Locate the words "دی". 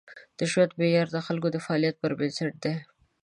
2.63-2.75